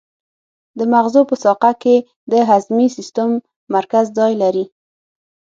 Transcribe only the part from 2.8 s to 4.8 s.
سیستم مرکز ځای لري.